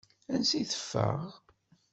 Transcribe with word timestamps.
Ansa 0.33 0.57
i 0.63 0.65
teffeɣ? 0.71 1.19